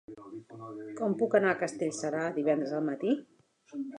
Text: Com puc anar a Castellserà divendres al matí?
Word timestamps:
Com 1.01 1.13
puc 1.19 1.35
anar 1.41 1.51
a 1.55 1.59
Castellserà 1.59 2.25
divendres 2.39 2.75
al 2.79 2.83
matí? 2.91 3.15